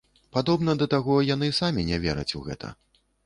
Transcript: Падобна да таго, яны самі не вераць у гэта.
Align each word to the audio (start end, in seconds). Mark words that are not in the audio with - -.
Падобна 0.37 0.73
да 0.79 0.87
таго, 0.93 1.17
яны 1.35 1.49
самі 1.59 1.85
не 1.91 2.01
вераць 2.05 2.31
у 2.43 2.45
гэта. 2.49 2.73